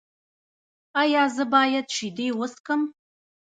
[1.01, 2.81] ایا زه باید شیدې وڅښم؟